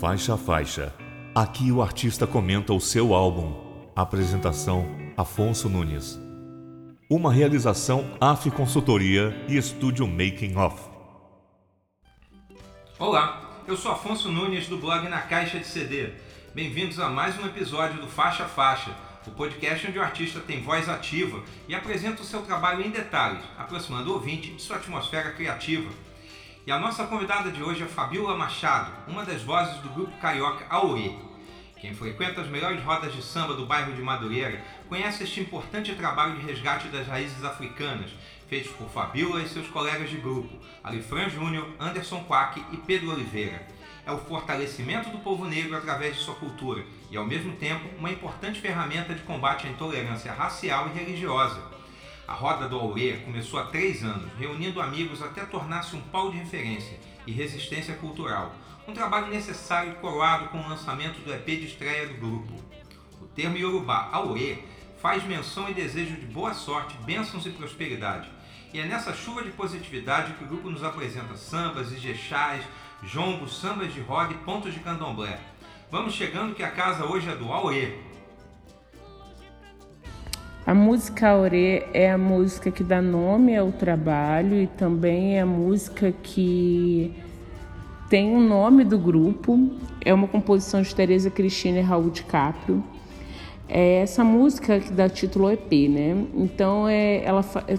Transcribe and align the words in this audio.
Faixa 0.00 0.32
a 0.32 0.38
faixa. 0.38 0.94
Aqui 1.34 1.70
o 1.70 1.82
artista 1.82 2.26
comenta 2.26 2.72
o 2.72 2.80
seu 2.80 3.12
álbum. 3.12 3.54
Apresentação: 3.94 4.86
Afonso 5.14 5.68
Nunes. 5.68 6.18
Uma 7.10 7.30
realização 7.30 8.16
AF 8.18 8.50
Consultoria 8.50 9.44
e 9.46 9.58
Estúdio 9.58 10.06
Making 10.06 10.56
Off. 10.56 10.88
Olá, 12.98 13.62
eu 13.68 13.76
sou 13.76 13.92
Afonso 13.92 14.32
Nunes 14.32 14.68
do 14.68 14.78
blog 14.78 15.06
Na 15.06 15.20
Caixa 15.20 15.58
de 15.58 15.66
CD. 15.66 16.14
Bem-vindos 16.54 16.98
a 16.98 17.10
mais 17.10 17.38
um 17.38 17.44
episódio 17.44 18.00
do 18.00 18.08
Faixa 18.08 18.44
a 18.44 18.48
Faixa, 18.48 18.96
o 19.26 19.30
podcast 19.32 19.86
onde 19.86 19.98
o 19.98 20.02
artista 20.02 20.40
tem 20.40 20.62
voz 20.62 20.88
ativa 20.88 21.42
e 21.68 21.74
apresenta 21.74 22.22
o 22.22 22.24
seu 22.24 22.40
trabalho 22.40 22.82
em 22.82 22.88
detalhes, 22.88 23.42
aproximando 23.58 24.10
o 24.10 24.14
ouvinte 24.14 24.50
de 24.50 24.62
sua 24.62 24.76
atmosfera 24.76 25.32
criativa. 25.32 25.90
E 26.66 26.70
a 26.70 26.78
nossa 26.78 27.06
convidada 27.06 27.50
de 27.50 27.62
hoje 27.62 27.82
é 27.82 27.86
Fabiola 27.86 28.36
Machado, 28.36 28.92
uma 29.08 29.24
das 29.24 29.42
vozes 29.42 29.78
do 29.78 29.88
grupo 29.88 30.14
carioca 30.18 30.66
Aurê. 30.68 31.10
Quem 31.80 31.94
frequenta 31.94 32.42
as 32.42 32.48
melhores 32.48 32.84
rodas 32.84 33.14
de 33.14 33.22
samba 33.22 33.54
do 33.54 33.64
bairro 33.64 33.94
de 33.94 34.02
Madureira 34.02 34.62
conhece 34.86 35.24
este 35.24 35.40
importante 35.40 35.94
trabalho 35.94 36.36
de 36.36 36.44
resgate 36.44 36.88
das 36.88 37.06
raízes 37.06 37.42
africanas, 37.42 38.10
feitos 38.46 38.72
por 38.72 38.90
Fabiola 38.90 39.42
e 39.42 39.48
seus 39.48 39.68
colegas 39.68 40.10
de 40.10 40.18
grupo, 40.18 40.54
Alifran 40.84 41.30
Júnior, 41.30 41.66
Anderson 41.80 42.22
Quack 42.24 42.62
e 42.72 42.76
Pedro 42.76 43.12
Oliveira. 43.12 43.66
É 44.04 44.12
o 44.12 44.18
fortalecimento 44.18 45.08
do 45.08 45.18
povo 45.18 45.46
negro 45.46 45.74
através 45.74 46.16
de 46.16 46.22
sua 46.22 46.34
cultura 46.34 46.84
e, 47.10 47.16
ao 47.16 47.26
mesmo 47.26 47.56
tempo, 47.56 47.88
uma 47.98 48.10
importante 48.10 48.60
ferramenta 48.60 49.14
de 49.14 49.22
combate 49.22 49.66
à 49.66 49.70
intolerância 49.70 50.30
racial 50.30 50.88
e 50.88 50.98
religiosa. 50.98 51.79
A 52.30 52.34
Roda 52.34 52.68
do 52.68 52.78
Aurê 52.78 53.14
começou 53.24 53.58
há 53.58 53.64
três 53.64 54.04
anos, 54.04 54.30
reunindo 54.38 54.80
amigos 54.80 55.20
até 55.20 55.44
tornar-se 55.44 55.96
um 55.96 56.00
pau 56.00 56.30
de 56.30 56.38
referência 56.38 56.96
e 57.26 57.32
resistência 57.32 57.96
cultural, 57.96 58.54
um 58.86 58.92
trabalho 58.94 59.26
necessário 59.26 59.96
coroado 59.96 60.46
com 60.46 60.58
o 60.58 60.68
lançamento 60.68 61.18
do 61.24 61.34
EP 61.34 61.44
de 61.44 61.66
estreia 61.66 62.06
do 62.06 62.14
grupo. 62.14 62.54
O 63.20 63.26
termo 63.26 63.56
Yorubá 63.56 64.10
Aurê 64.12 64.58
faz 65.02 65.24
menção 65.24 65.68
e 65.68 65.74
desejo 65.74 66.14
de 66.14 66.26
boa 66.26 66.54
sorte, 66.54 66.96
bênçãos 66.98 67.46
e 67.46 67.50
prosperidade. 67.50 68.30
E 68.72 68.78
é 68.78 68.86
nessa 68.86 69.12
chuva 69.12 69.42
de 69.42 69.50
positividade 69.50 70.34
que 70.34 70.44
o 70.44 70.46
grupo 70.46 70.70
nos 70.70 70.84
apresenta 70.84 71.34
sambas, 71.34 71.90
ijexás, 71.90 72.62
jongos, 73.02 73.58
sambas 73.58 73.92
de 73.92 74.00
roda 74.00 74.32
e 74.32 74.38
pontos 74.38 74.72
de 74.72 74.78
candomblé. 74.78 75.40
Vamos 75.90 76.14
chegando 76.14 76.54
que 76.54 76.62
a 76.62 76.70
casa 76.70 77.06
hoje 77.06 77.28
é 77.28 77.34
do 77.34 77.52
Aurê, 77.52 77.98
a 80.70 80.74
música 80.74 81.30
Aurê 81.30 81.82
é 81.92 82.12
a 82.12 82.16
música 82.16 82.70
que 82.70 82.84
dá 82.84 83.02
nome 83.02 83.56
ao 83.56 83.72
trabalho 83.72 84.54
e 84.54 84.68
também 84.68 85.36
é 85.36 85.40
a 85.40 85.46
música 85.46 86.14
que 86.22 87.12
tem 88.08 88.32
o 88.36 88.38
nome 88.38 88.84
do 88.84 88.96
grupo. 88.96 89.68
É 90.00 90.14
uma 90.14 90.28
composição 90.28 90.80
de 90.80 90.94
Tereza 90.94 91.28
Cristina 91.28 91.80
e 91.80 91.82
Raul 91.82 92.08
DiCaprio. 92.10 92.84
É 93.68 93.96
essa 93.96 94.22
música 94.22 94.78
que 94.78 94.92
dá 94.92 95.08
título 95.08 95.46
ao 95.46 95.54
EP, 95.54 95.72
né? 95.90 96.24
Então 96.36 96.86
é, 96.86 97.24
ela 97.24 97.44
é, 97.66 97.76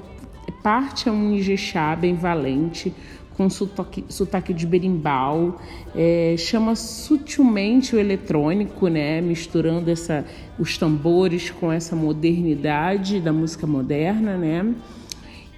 parte 0.62 1.08
é 1.08 1.12
um 1.14 1.34
Ijexá 1.34 1.96
bem 1.96 2.14
valente, 2.14 2.94
com 3.42 3.50
sotaque, 3.50 4.06
sotaque 4.08 4.54
de 4.54 4.68
berimbau, 4.68 5.60
é, 5.96 6.36
chama 6.38 6.76
sutilmente 6.76 7.96
o 7.96 8.00
eletrônico, 8.00 8.88
né, 8.88 9.20
misturando 9.20 9.90
essa, 9.90 10.24
os 10.60 10.78
tambores 10.78 11.50
com 11.50 11.72
essa 11.72 11.96
modernidade 11.96 13.20
da 13.20 13.34
música 13.34 13.66
moderna, 13.66 14.38
né, 14.38 14.76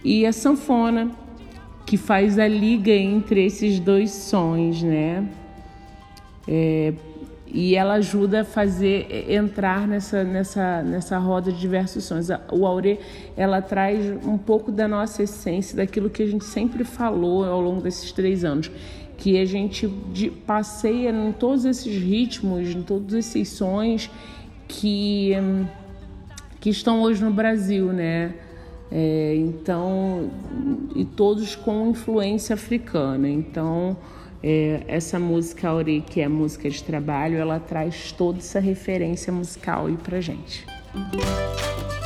e 0.02 0.25
a 0.25 0.31
sanfona, 0.31 1.12
que 1.86 1.98
faz 1.98 2.40
a 2.40 2.48
liga 2.48 2.94
entre 2.94 3.45
esses 3.45 3.81
dois 3.81 4.12
sons, 4.12 4.81
né, 4.81 5.28
é, 6.47 6.94
e 7.54 7.76
ela 7.76 7.94
ajuda 7.94 8.42
a 8.42 8.44
fazer 8.44 9.32
entrar 9.32 9.88
nessa 9.88 10.23
nessa 10.23 10.82
nessa 10.82 11.18
roda 11.20 11.52
de 11.52 11.59
diversos 11.59 12.04
sons. 12.04 12.28
O 12.52 12.66
Aure 12.66 13.00
ela 13.38 13.62
traz 13.62 14.03
um 14.25 14.38
pouco 14.38 14.72
da 14.72 14.88
nossa 14.88 15.22
essência, 15.22 15.78
daquilo 15.78 16.09
que 16.09 16.24
a 16.24 16.25
gente 16.25 16.46
sempre 16.46 16.84
falou 16.84 17.46
ao 17.46 17.62
longo 17.62 17.81
desses 17.81 18.12
três 18.12 18.44
anos, 18.44 18.72
que 19.18 19.40
a 19.40 19.46
gente 19.46 19.88
passeia 20.47 21.12
em 21.12 21.31
todos 21.31 21.63
esses 21.63 21.96
ritmos, 21.96 22.69
em 22.69 22.81
todos 22.81 23.13
esses 23.13 23.50
sons 23.50 24.09
que 24.68 25.34
que 26.59 26.69
estão 26.72 27.02
hoje 27.02 27.24
no 27.24 27.31
Brasil, 27.31 27.94
né? 27.94 28.34
É, 28.90 29.36
então, 29.36 30.30
e 30.96 31.03
todos 31.03 31.56
com 31.56 31.90
influência 31.90 32.53
africana. 32.53 33.28
Então, 33.28 33.97
é, 34.44 34.84
essa 34.88 35.18
música 35.18 35.70
Auri, 35.70 36.02
que 36.02 36.20
é 36.20 36.28
música 36.28 36.70
de 36.70 36.84
trabalho, 36.84 37.38
ela 37.38 37.59
traz 37.59 38.12
toda 38.12 38.40
essa 38.40 38.59
referência 38.59 39.31
musical 39.31 39.88
aí 39.88 39.96
pra 39.96 40.20
gente. 40.20 40.66
leve 40.94 42.03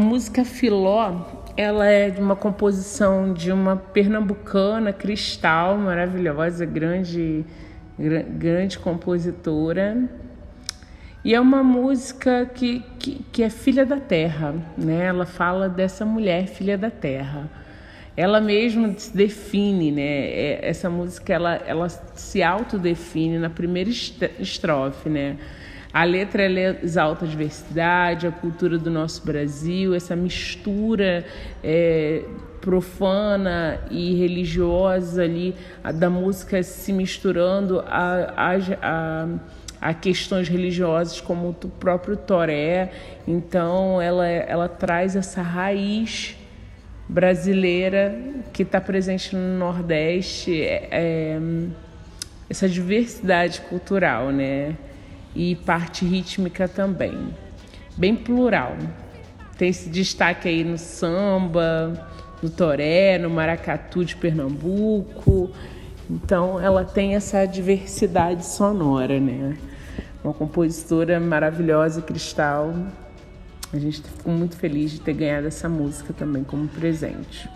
música 0.00 0.44
Filó, 0.44 1.26
ela 1.56 1.86
é 1.86 2.10
de 2.10 2.20
uma 2.20 2.34
composição 2.34 3.32
de 3.32 3.52
uma 3.52 3.76
pernambucana, 3.76 4.92
Cristal, 4.92 5.76
maravilhosa, 5.76 6.64
grande, 6.64 7.44
grande 8.36 8.78
compositora. 8.78 10.08
E 11.22 11.34
é 11.34 11.40
uma 11.40 11.62
música 11.62 12.50
que, 12.54 12.82
que, 12.98 13.22
que, 13.30 13.42
é 13.42 13.50
filha 13.50 13.84
da 13.84 14.00
terra, 14.00 14.54
né? 14.76 15.04
Ela 15.04 15.26
fala 15.26 15.68
dessa 15.68 16.04
mulher 16.04 16.46
filha 16.46 16.78
da 16.78 16.90
terra. 16.90 17.50
Ela 18.16 18.40
mesma 18.40 18.94
se 18.96 19.14
define, 19.14 19.92
né? 19.92 20.02
É, 20.02 20.60
essa 20.62 20.88
música 20.88 21.34
ela, 21.34 21.56
ela 21.66 21.88
se 21.90 22.42
autodefine 22.42 23.38
na 23.38 23.50
primeira 23.50 23.90
estrofe, 23.90 25.10
né? 25.10 25.36
A 25.92 26.04
letra 26.04 26.44
exalta 26.82 27.24
a 27.24 27.28
diversidade, 27.28 28.26
a 28.26 28.30
cultura 28.30 28.78
do 28.78 28.88
nosso 28.88 29.26
Brasil, 29.26 29.92
essa 29.92 30.14
mistura 30.14 31.24
é, 31.64 32.22
profana 32.60 33.80
e 33.90 34.14
religiosa 34.14 35.24
ali, 35.24 35.54
da 35.94 36.08
música 36.08 36.62
se 36.62 36.92
misturando 36.92 37.80
a, 37.80 38.34
a, 38.36 38.56
a, 38.82 39.28
a, 39.80 39.94
questões 39.94 40.48
religiosas 40.48 41.20
como 41.20 41.48
o 41.48 41.54
próprio 41.54 42.16
toré. 42.16 42.92
Então, 43.26 44.00
ela, 44.00 44.28
ela 44.28 44.68
traz 44.68 45.16
essa 45.16 45.42
raiz 45.42 46.36
brasileira 47.08 48.16
que 48.52 48.62
está 48.62 48.80
presente 48.80 49.34
no 49.34 49.58
Nordeste, 49.58 50.62
é, 50.62 50.88
é, 50.92 51.40
essa 52.48 52.68
diversidade 52.68 53.60
cultural, 53.62 54.30
né? 54.30 54.76
E 55.34 55.54
parte 55.56 56.04
rítmica 56.04 56.66
também. 56.68 57.34
Bem 57.96 58.16
plural. 58.16 58.76
Tem 59.56 59.68
esse 59.68 59.88
destaque 59.88 60.48
aí 60.48 60.64
no 60.64 60.78
samba, 60.78 62.08
no 62.42 62.48
toré, 62.48 63.18
no 63.18 63.28
maracatu 63.28 64.04
de 64.04 64.16
Pernambuco. 64.16 65.50
Então 66.08 66.60
ela 66.60 66.84
tem 66.84 67.14
essa 67.14 67.44
diversidade 67.46 68.44
sonora, 68.44 69.20
né? 69.20 69.56
Uma 70.24 70.34
compositora 70.34 71.20
maravilhosa, 71.20 72.02
Cristal. 72.02 72.74
A 73.72 73.78
gente 73.78 74.02
ficou 74.02 74.32
muito 74.32 74.56
feliz 74.56 74.90
de 74.90 75.00
ter 75.00 75.12
ganhado 75.12 75.46
essa 75.46 75.68
música 75.68 76.12
também 76.12 76.42
como 76.42 76.66
presente. 76.66 77.48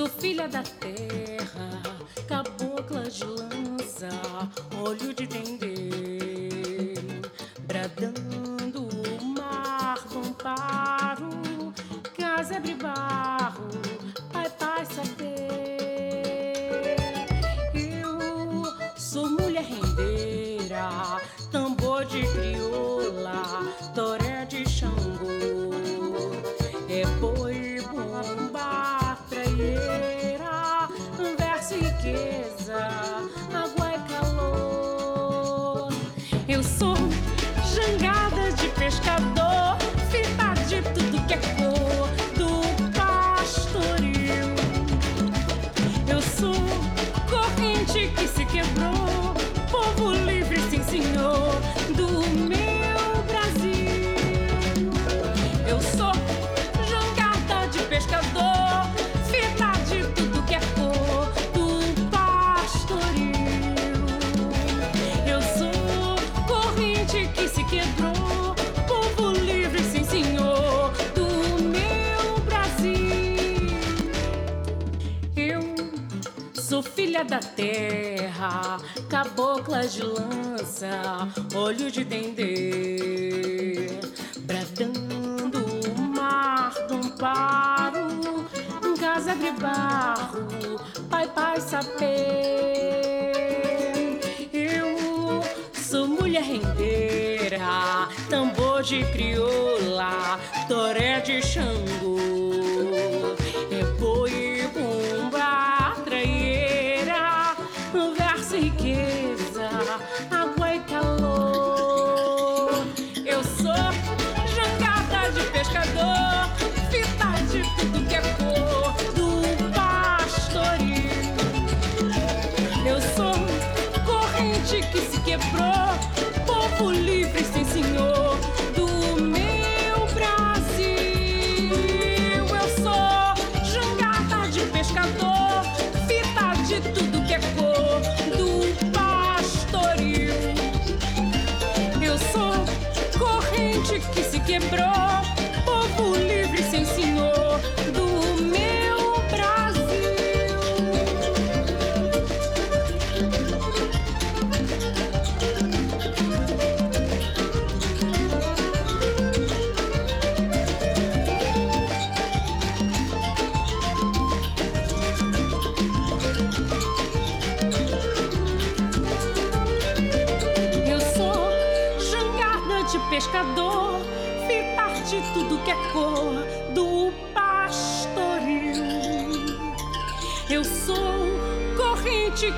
Sou 0.00 0.08
filha 0.08 0.48
da 0.48 0.62
terra, 0.62 1.82
cabocla 2.26 3.02
de 3.02 3.22
lança, 3.22 4.08
olho 4.82 5.12
de 5.12 5.26
dendê, 5.26 6.94
bradando 7.66 8.29
terra, 77.60 78.78
cabocla 79.08 79.86
de 79.86 80.02
lança, 80.02 81.28
olho 81.54 81.90
de 81.90 82.02
dendê, 82.04 83.88
bradando 84.38 85.58
o 85.94 86.00
mar 86.00 86.72
do 86.88 86.94
amparo, 86.94 88.46
casa 88.98 89.34
de 89.34 89.50
barro, 89.52 90.80
pai, 91.10 91.28
pai, 91.28 91.60
saber. 91.60 92.08
Eu 94.52 95.42
sou 95.74 96.08
mulher 96.08 96.42
rendeira, 96.42 98.08
tambor 98.30 98.82
de 98.82 99.04
crioula, 99.12 100.40
toré 100.66 101.20
de 101.20 101.42
Xangô, 101.42 101.89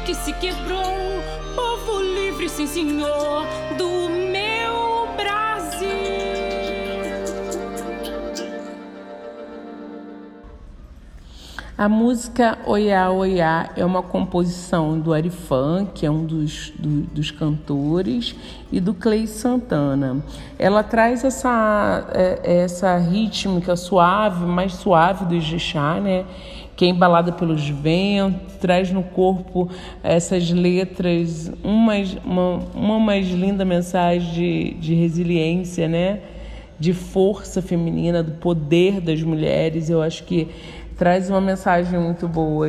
que 0.04 0.14
se 0.14 0.32
quebrou, 0.32 0.82
povo 1.54 2.00
livre, 2.00 2.48
sim 2.48 2.66
senhor, 2.66 3.46
do 3.78 4.10
meu 4.10 5.06
Brasil. 5.16 5.88
A 11.78 11.88
música 11.88 12.58
Oiá 12.66 13.10
Oiá 13.10 13.70
é 13.76 13.84
uma 13.84 14.02
composição 14.02 14.98
do 14.98 15.12
Arifan, 15.14 15.86
que 15.86 16.04
é 16.04 16.10
um 16.10 16.24
dos, 16.24 16.70
do, 16.78 17.02
dos 17.02 17.30
cantores, 17.30 18.34
e 18.72 18.80
do 18.80 18.94
Clay 18.94 19.28
Santana. 19.28 20.24
Ela 20.58 20.82
traz 20.82 21.24
essa, 21.24 22.08
é, 22.12 22.62
essa 22.62 22.98
rítmica 22.98 23.76
suave, 23.76 24.44
mais 24.44 24.74
suave 24.74 25.26
do 25.26 25.34
Ijexá, 25.34 26.00
né? 26.00 26.24
Que 26.74 26.84
é 26.84 26.88
embalada 26.88 27.32
pelos 27.32 27.68
ventos, 27.68 28.54
traz 28.60 28.90
no 28.90 29.02
corpo 29.02 29.68
essas 30.02 30.50
letras, 30.50 31.52
uma, 31.62 31.94
uma, 32.24 32.60
uma 32.74 32.98
mais 32.98 33.28
linda 33.28 33.64
mensagem 33.64 34.32
de, 34.32 34.74
de 34.74 34.94
resiliência, 34.94 35.86
né? 35.86 36.20
de 36.82 36.92
força 36.92 37.62
feminina, 37.62 38.24
do 38.24 38.32
poder 38.32 39.00
das 39.00 39.22
mulheres. 39.22 39.88
Eu 39.88 40.02
acho 40.02 40.24
que 40.24 40.48
traz 40.96 41.30
uma 41.30 41.40
mensagem 41.40 41.96
muito 41.98 42.26
boa. 42.26 42.68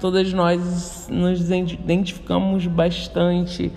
Todas 0.00 0.32
nós 0.32 1.08
nos 1.10 1.50
identificamos 1.50 2.64
bastante 2.68 3.72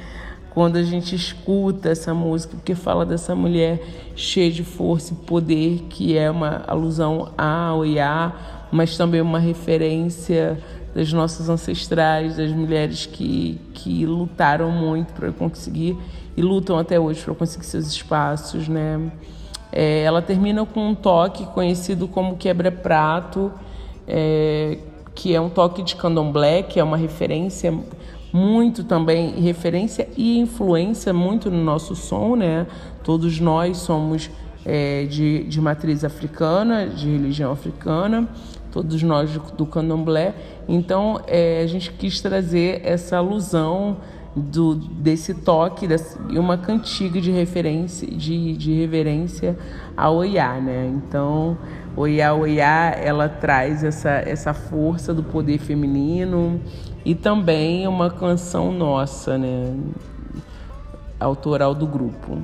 quando 0.51 0.77
a 0.77 0.83
gente 0.83 1.15
escuta 1.15 1.89
essa 1.89 2.13
música, 2.13 2.55
porque 2.55 2.75
fala 2.75 3.03
dessa 3.03 3.35
mulher 3.35 3.81
cheia 4.15 4.51
de 4.51 4.63
força 4.63 5.13
e 5.13 5.25
poder, 5.25 5.85
que 5.89 6.15
é 6.15 6.29
uma 6.29 6.63
alusão 6.67 7.31
a 7.35 7.73
Oiá, 7.73 8.33
mas 8.71 8.97
também 8.97 9.21
uma 9.21 9.39
referência 9.39 10.57
das 10.93 11.13
nossas 11.13 11.49
ancestrais, 11.49 12.37
das 12.37 12.51
mulheres 12.51 13.05
que, 13.05 13.59
que 13.73 14.05
lutaram 14.05 14.71
muito 14.71 15.13
para 15.13 15.31
conseguir 15.31 15.97
e 16.35 16.41
lutam 16.41 16.77
até 16.77 16.99
hoje 16.99 17.23
para 17.23 17.33
conseguir 17.35 17.65
seus 17.65 17.87
espaços, 17.87 18.67
né? 18.67 19.11
É, 19.71 20.01
ela 20.03 20.21
termina 20.21 20.65
com 20.65 20.89
um 20.89 20.95
toque 20.95 21.45
conhecido 21.47 22.07
como 22.07 22.37
quebra-prato, 22.37 23.51
é, 24.07 24.77
que 25.13 25.35
é 25.35 25.41
um 25.41 25.49
toque 25.49 25.83
de 25.83 25.95
candomblé, 25.95 26.63
que 26.63 26.79
é 26.79 26.83
uma 26.83 26.97
referência 26.97 27.73
muito 28.31 28.83
também, 28.83 29.39
referência 29.39 30.07
e 30.15 30.39
influência 30.39 31.13
muito 31.13 31.49
no 31.49 31.63
nosso 31.63 31.95
som, 31.95 32.35
né? 32.35 32.67
Todos 33.03 33.39
nós 33.39 33.77
somos 33.77 34.29
é, 34.65 35.05
de, 35.05 35.43
de 35.45 35.61
matriz 35.61 36.03
africana, 36.03 36.87
de 36.87 37.09
religião 37.09 37.51
africana, 37.51 38.27
todos 38.77 39.01
nós 39.01 39.31
do, 39.31 39.39
do 39.39 39.65
candomblé. 39.65 40.35
Então, 40.67 41.19
é, 41.25 41.63
a 41.63 41.67
gente 41.67 41.91
quis 41.91 42.21
trazer 42.21 42.81
essa 42.83 43.17
alusão 43.17 43.97
do, 44.35 44.75
desse 44.75 45.33
toque 45.33 45.87
e 46.29 46.37
uma 46.37 46.59
cantiga 46.59 47.19
de 47.19 47.31
referência, 47.31 48.07
de, 48.07 48.55
de 48.55 48.73
reverência 48.73 49.57
ao 49.95 50.17
Oiá, 50.17 50.61
né? 50.61 50.91
Então, 50.93 51.57
Oiá 51.95 52.35
Oiá, 52.35 52.91
ela 52.95 53.27
traz 53.27 53.83
essa, 53.83 54.11
essa 54.11 54.53
força 54.53 55.11
do 55.11 55.23
poder 55.23 55.57
feminino 55.57 56.61
e 57.03 57.15
também 57.15 57.87
uma 57.87 58.11
canção 58.11 58.71
nossa, 58.71 59.39
né? 59.39 59.75
Autoral 61.19 61.73
do 61.73 61.87
grupo. 61.87 62.37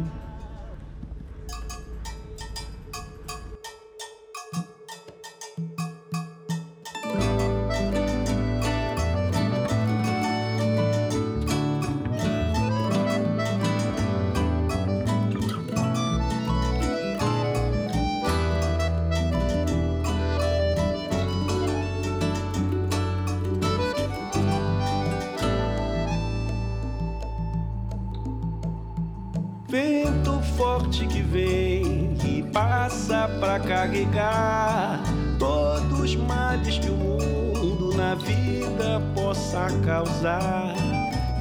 Forte 30.83 31.07
que 31.07 31.21
vem 31.21 32.13
e 32.25 32.43
passa 32.51 33.29
pra 33.39 33.57
carregar. 33.57 35.01
Todos 35.39 35.99
os 36.01 36.15
males 36.17 36.77
que 36.77 36.89
o 36.89 36.93
mundo 36.93 37.95
na 37.95 38.15
vida 38.15 39.01
possa 39.15 39.67
causar. 39.85 40.75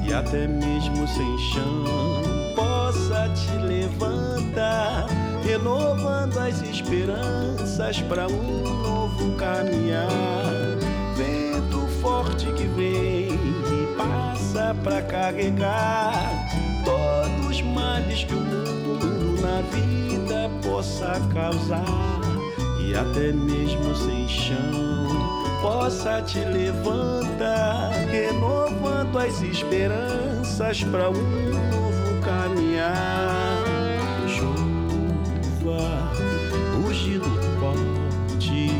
E 0.01 0.13
até 0.13 0.47
mesmo 0.47 1.05
sem 1.07 1.37
chão 1.39 1.83
possa 2.55 3.29
te 3.35 3.57
levantar, 3.57 5.07
renovando 5.43 6.37
as 6.37 6.61
esperanças 6.61 7.99
para 8.01 8.27
um 8.27 8.81
novo 8.81 9.35
caminhar. 9.35 10.07
Vento 11.17 11.85
forte 12.01 12.45
que 12.53 12.63
vem 12.63 13.33
e 13.33 13.95
passa 13.97 14.73
pra 14.83 15.01
carregar. 15.01 16.13
Todos 16.85 17.47
os 17.47 17.61
males 17.61 18.23
que 18.23 18.33
o 18.33 18.39
mundo 18.39 18.62
na 19.53 19.61
vida 19.61 20.49
possa 20.63 21.21
causar 21.31 21.85
e 22.79 22.95
até 22.95 23.31
mesmo 23.31 23.95
sem 23.95 24.27
chão 24.27 25.07
possa 25.61 26.21
te 26.23 26.39
levantar, 26.39 27.91
renovando 28.09 29.19
as 29.19 29.41
esperanças 29.43 30.83
para 30.83 31.09
um 31.09 31.13
novo 31.13 32.21
caminhar. 32.21 33.63
Chuva, 34.27 36.11
rugido 36.81 37.29
forte, 37.59 38.71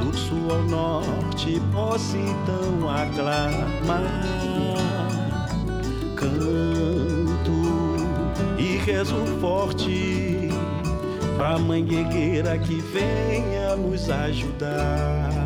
do 0.00 0.16
sul 0.16 0.50
ao 0.50 0.62
norte, 0.64 1.62
possa 1.72 2.16
então 2.18 2.90
aclamar. 2.90 4.43
Rezo 8.84 9.16
forte 9.40 10.50
pra 11.38 11.58
guerreira 11.82 12.58
que 12.58 12.74
venha 12.74 13.76
nos 13.76 14.10
ajudar. 14.10 15.43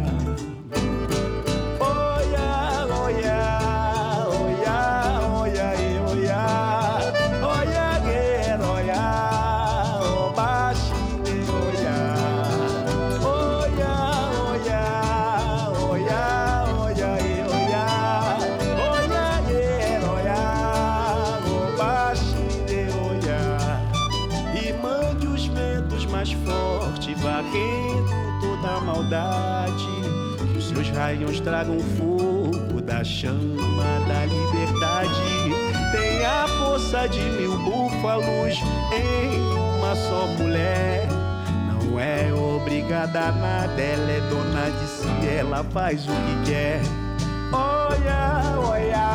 Obrigada 42.99 43.28
a 43.28 43.33
nada, 43.33 43.81
ela 43.81 44.11
é 44.11 44.21
dona 44.28 44.71
de 44.71 44.87
si, 44.88 45.28
ela 45.28 45.64
faz 45.73 46.05
o 46.05 46.11
que 46.11 46.50
quer. 46.50 46.81
Olha, 47.52 48.59
olha, 48.59 49.07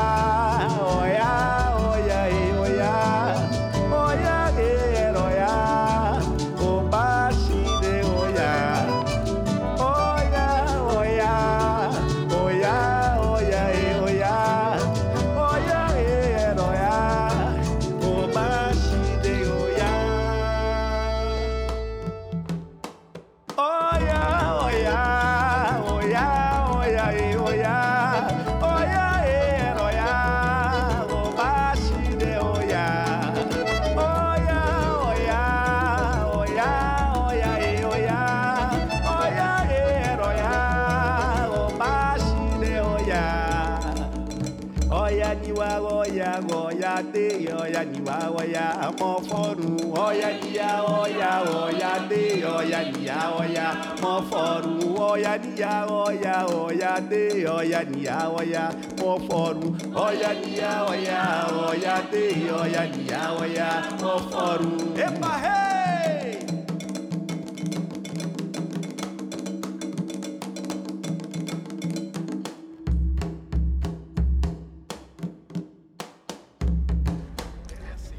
ọ̀yà 48.42 48.66
mọ 49.00 49.12
fọ́ọ̀rùn 49.28 49.76
ọ̀yà 50.06 50.30
níyà 50.42 50.70
ọ̀yà 51.02 51.32
ọ̀yà 51.64 51.92
dé 52.10 52.22
ọ̀yà 52.58 52.80
níyà 52.94 53.18
ọ̀yà 53.42 53.66
mọ 54.02 54.14
fọ́ọ̀rùn 54.30 54.80
ọ̀yà 55.12 55.34
níyà 55.44 55.74
ọ̀yà 56.06 56.36
ọ̀yà 56.66 56.92
dé 57.12 57.24
ọ̀yà 57.58 57.80
níyà 57.92 58.18
ọ̀yà 58.40 58.64
mọ 59.00 59.12
fọ́ọ̀rùn 59.28 59.72
ọ̀yà 60.06 60.32
níyà 60.44 60.72
ọ̀yà 60.94 61.22
ọ̀yà 61.70 61.96
dé 62.12 62.24
ọ̀yà 62.62 62.84
níyà 62.96 63.22
ọ̀yà 63.44 63.68
mọ 64.02 64.14
fọ́ọ̀rùn. 64.30 64.78
ẹ 65.06 65.08
máa. 65.22 65.73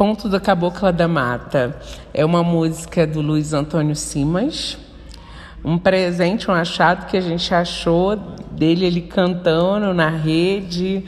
Ponto 0.06 0.28
da 0.28 0.38
Cabocla 0.38 0.92
da 0.92 1.08
Mata 1.08 1.80
é 2.12 2.23
uma 2.26 2.42
música 2.42 3.06
do 3.06 3.23
Luiz 3.23 3.54
Antônio 3.54 3.96
Simas. 3.96 4.76
Um 5.64 5.78
presente, 5.78 6.50
um 6.50 6.52
achado 6.52 7.06
que 7.06 7.16
a 7.16 7.23
gente 7.23 7.54
achou 7.54 8.14
dele, 8.50 8.84
ele 8.84 9.00
cantando 9.00 9.94
na 9.94 10.11
rede. 10.11 11.06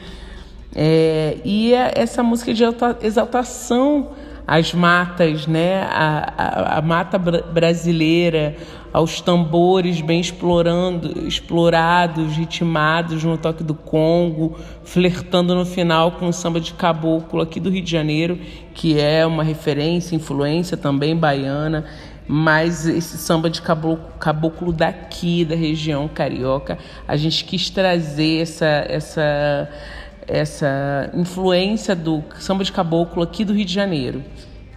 É, 0.75 1.37
e 1.45 1.75
é 1.75 1.93
essa 1.95 2.23
música 2.23 2.55
de 2.55 2.65
exaltação 3.03 4.12
às 4.47 4.73
matas, 4.73 5.47
né? 5.47 5.83
a, 5.91 6.33
a, 6.37 6.79
a 6.79 6.83
mata 6.83 7.19
br 7.19 7.38
brasileira, 7.53 8.57
aos 8.93 9.21
tambores 9.21 10.00
bem 10.00 10.21
explorando, 10.21 11.26
explorados, 11.26 12.37
ritmados 12.37 13.23
no 13.25 13.37
toque 13.37 13.62
do 13.62 13.75
Congo, 13.75 14.57
flertando 14.85 15.55
no 15.55 15.67
final 15.67 16.12
com 16.12 16.29
o 16.29 16.33
samba 16.33 16.61
de 16.61 16.73
caboclo 16.73 17.42
aqui 17.42 17.59
do 17.59 17.68
Rio 17.68 17.83
de 17.83 17.90
Janeiro, 17.90 18.38
que 18.73 18.99
é 18.99 19.27
uma 19.27 19.42
referência, 19.42 20.14
influência 20.14 20.77
também 20.77 21.16
baiana, 21.16 21.85
mas 22.29 22.87
esse 22.87 23.18
samba 23.18 23.49
de 23.49 23.62
caboclo, 23.62 24.05
caboclo 24.18 24.73
daqui, 24.73 25.44
da 25.44 25.55
região 25.55 26.09
carioca, 26.09 26.79
a 27.07 27.16
gente 27.16 27.44
quis 27.44 27.70
trazer 27.70 28.42
essa, 28.42 28.66
essa, 28.88 29.68
essa 30.27 31.11
influência 31.15 31.95
do 31.95 32.23
samba 32.39 32.65
de 32.65 32.73
caboclo 32.73 33.23
aqui 33.23 33.45
do 33.45 33.53
Rio 33.53 33.65
de 33.65 33.73
Janeiro. 33.73 34.23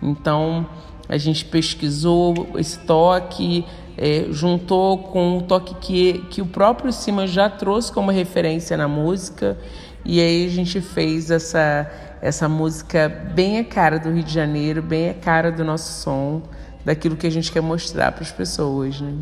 Então, 0.02 0.68
a 1.08 1.18
gente 1.18 1.44
pesquisou 1.46 2.50
esse 2.58 2.80
toque, 2.80 3.66
é, 3.98 4.28
juntou 4.30 5.00
com 5.00 5.40
o 5.40 5.42
toque 5.42 5.76
que, 5.76 6.26
que 6.30 6.42
o 6.42 6.46
próprio 6.46 6.94
Simas 6.94 7.32
já 7.32 7.50
trouxe 7.50 7.92
como 7.92 8.12
referência 8.12 8.78
na 8.78 8.88
música, 8.88 9.58
e 10.06 10.22
aí 10.22 10.46
a 10.46 10.50
gente 10.50 10.80
fez 10.80 11.30
essa, 11.30 11.90
essa 12.22 12.48
música 12.48 13.10
bem 13.10 13.60
a 13.60 13.64
cara 13.64 14.00
do 14.00 14.12
Rio 14.12 14.24
de 14.24 14.34
Janeiro, 14.34 14.82
bem 14.82 15.10
a 15.10 15.14
cara 15.14 15.52
do 15.52 15.66
nosso 15.66 16.02
som, 16.02 16.42
daquilo 16.86 17.18
que 17.18 17.28
a 17.28 17.30
gente 17.30 17.52
quer 17.52 17.62
mostrar 17.62 18.12
para 18.12 18.24
as 18.24 18.32
pessoas. 18.32 19.02
Né? 19.02 19.14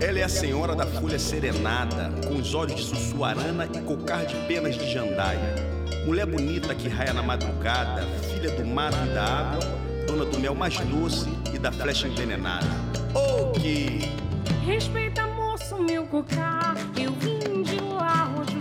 Ela 0.00 0.18
é 0.18 0.24
a 0.24 0.28
senhora 0.28 0.74
da 0.74 0.86
folha 0.86 1.18
serenada, 1.18 2.10
com 2.26 2.34
os 2.34 2.54
olhos 2.54 2.74
de 2.74 2.82
sussuarana 2.82 3.68
e 3.72 3.80
cocar 3.82 4.26
de 4.26 4.34
penas 4.48 4.74
de 4.74 4.90
jandaia. 4.92 5.73
Mulher 6.06 6.26
bonita 6.26 6.74
que 6.74 6.88
raia 6.88 7.12
na 7.12 7.22
madrugada, 7.22 8.02
filha 8.32 8.50
do 8.50 8.64
mato 8.64 8.96
e 9.04 9.14
da 9.14 9.24
água, 9.24 9.60
dona 10.06 10.24
do 10.24 10.38
mel 10.38 10.54
mais 10.54 10.78
doce 10.78 11.28
e 11.52 11.58
da 11.58 11.72
flecha 11.72 12.08
envenenada. 12.08 12.66
Oh, 13.14 13.52
que 13.52 14.10
Respeita, 14.64 15.26
moço, 15.26 15.78
meu 15.78 16.06
cocá. 16.06 16.74
Eu 16.96 17.12
vim 17.12 17.62
de 17.62 17.78
lá 17.80 18.30
onde 18.38 18.54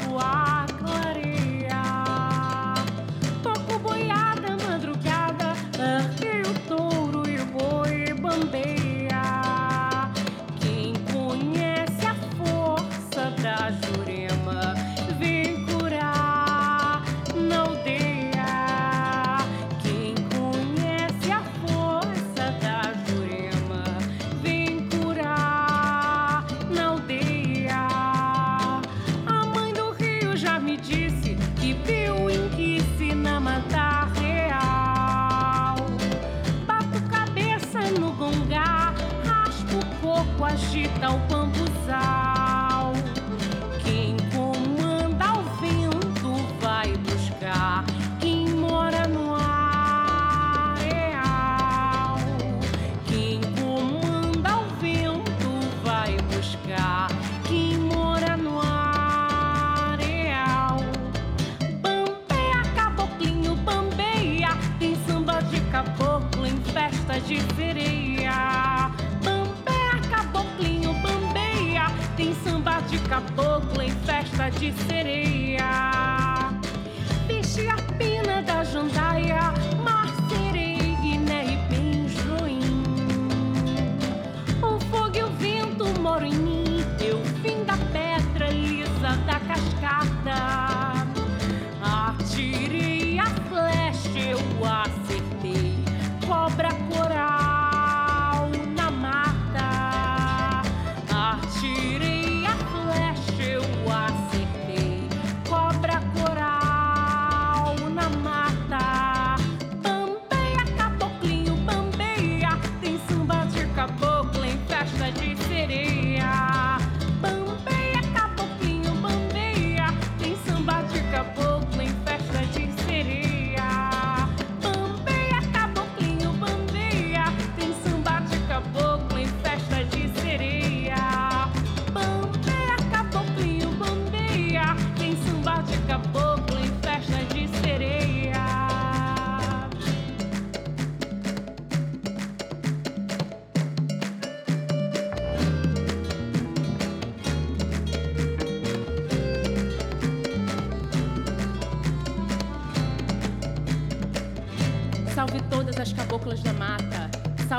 em 74.51 75.22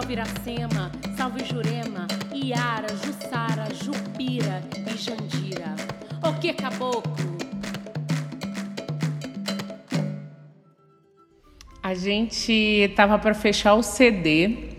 Salve 0.04 0.12
Iracema, 0.12 0.92
salve 1.16 1.44
Jurema, 1.46 2.06
Iara, 2.30 2.88
Jussara, 2.88 3.68
Jupira 3.74 4.62
e 4.86 4.98
Jandira. 4.98 5.74
O 6.22 6.38
que 6.38 6.52
caboclo? 6.52 7.14
A 11.82 11.94
gente 11.94 12.92
tava 12.94 13.18
para 13.18 13.32
fechar 13.32 13.72
o 13.76 13.82
CD 13.82 14.74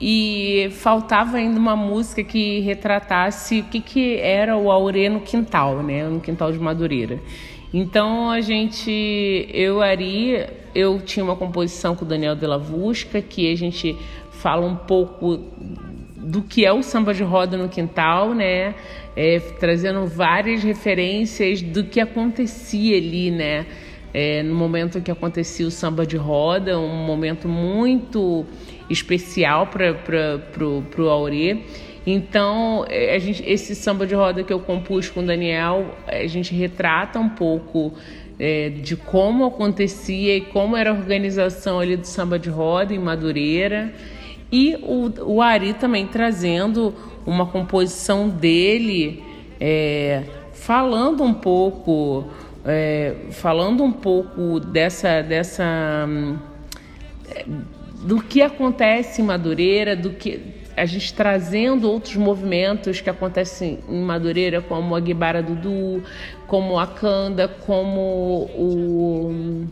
e 0.00 0.68
faltava 0.72 1.36
ainda 1.36 1.56
uma 1.56 1.76
música 1.76 2.24
que 2.24 2.58
retratasse 2.58 3.60
o 3.60 3.64
que, 3.66 3.80
que 3.80 4.16
era 4.16 4.56
o 4.56 4.68
Aurê 4.68 5.08
no 5.08 5.20
quintal, 5.20 5.80
né? 5.80 6.08
No 6.08 6.20
quintal 6.20 6.50
de 6.50 6.58
Madureira. 6.58 7.20
Então 7.72 8.28
a 8.28 8.40
gente, 8.40 9.48
eu 9.54 9.80
Ari, 9.80 10.44
eu 10.74 11.00
tinha 11.00 11.24
uma 11.24 11.36
composição 11.36 11.94
com 11.94 12.04
o 12.04 12.08
Daniel 12.08 12.34
de 12.34 12.44
la 12.44 12.56
Vusca, 12.56 13.22
que 13.22 13.52
a 13.52 13.56
gente 13.56 13.96
fala 14.40 14.66
um 14.66 14.76
pouco 14.76 15.38
do 16.16 16.42
que 16.42 16.64
é 16.64 16.72
o 16.72 16.82
samba 16.82 17.12
de 17.12 17.22
roda 17.22 17.56
no 17.56 17.68
quintal, 17.68 18.34
né? 18.34 18.74
É, 19.16 19.38
trazendo 19.58 20.06
várias 20.06 20.62
referências 20.62 21.60
do 21.60 21.84
que 21.84 22.00
acontecia 22.00 22.96
ali, 22.96 23.30
né? 23.30 23.66
É, 24.12 24.42
no 24.42 24.54
momento 24.54 25.00
que 25.00 25.10
acontecia 25.10 25.66
o 25.66 25.70
samba 25.70 26.04
de 26.04 26.16
roda, 26.16 26.78
um 26.78 27.04
momento 27.04 27.48
muito 27.48 28.44
especial 28.88 29.68
para 29.68 31.02
o 31.02 31.08
Aurê. 31.08 31.58
Então, 32.06 32.84
é, 32.88 33.18
gente, 33.20 33.42
esse 33.46 33.74
samba 33.74 34.06
de 34.06 34.14
roda 34.14 34.42
que 34.42 34.52
eu 34.52 34.58
compus 34.58 35.08
com 35.08 35.20
o 35.20 35.26
Daniel, 35.26 35.94
a 36.06 36.26
gente 36.26 36.54
retrata 36.54 37.20
um 37.20 37.28
pouco 37.28 37.92
é, 38.38 38.70
de 38.70 38.96
como 38.96 39.44
acontecia 39.44 40.36
e 40.36 40.40
como 40.40 40.76
era 40.76 40.90
a 40.90 40.94
organização 40.94 41.78
ali 41.78 41.96
do 41.96 42.06
samba 42.06 42.38
de 42.38 42.48
roda 42.48 42.94
em 42.94 42.98
Madureira. 42.98 43.92
E 44.52 44.76
o, 44.82 45.34
o 45.34 45.42
Ari 45.42 45.74
também 45.74 46.06
trazendo 46.06 46.94
uma 47.24 47.46
composição 47.46 48.28
dele, 48.28 49.22
é, 49.60 50.24
falando 50.52 51.22
um 51.22 51.34
pouco, 51.34 52.24
é, 52.64 53.14
falando 53.30 53.84
um 53.84 53.92
pouco 53.92 54.58
dessa, 54.58 55.22
dessa 55.22 56.04
hum, 56.08 56.36
do 58.02 58.22
que 58.22 58.42
acontece 58.42 59.20
em 59.20 59.24
Madureira, 59.24 59.94
do 59.94 60.10
que 60.10 60.60
a 60.76 60.86
gente 60.86 61.12
trazendo 61.12 61.90
outros 61.90 62.16
movimentos 62.16 63.00
que 63.00 63.10
acontecem 63.10 63.80
em 63.88 64.00
Madureira, 64.00 64.62
como 64.62 64.96
a 64.96 65.00
Guibara 65.00 65.42
Dudu, 65.42 66.02
como 66.46 66.78
a 66.78 66.86
Canda, 66.86 67.46
como 67.46 68.48
o, 68.56 69.66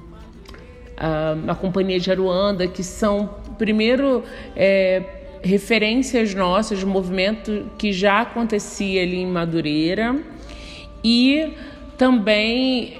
a, 0.97 1.37
a 1.53 1.55
Companhia 1.55 1.99
de 1.99 2.11
Aruanda, 2.11 2.67
que 2.67 2.83
são, 2.83 3.31
primeiro, 3.59 4.23
é, 4.57 5.03
referências 5.43 6.35
nossas 6.35 6.79
de 6.79 6.87
movimento 6.87 7.71
que 7.77 7.93
já 7.93 8.21
acontecia 8.21 9.03
ali 9.03 9.17
em 9.17 9.27
Madureira 9.27 10.17
e 11.05 11.53
também 11.97 12.99